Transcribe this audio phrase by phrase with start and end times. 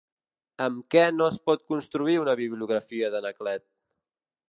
[0.67, 3.69] Amb què no es pot construir una bibliografia d'Anaclet?